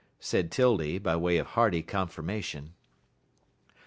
[0.19, 2.73] said 'Tildy, by way of hearty confirmation.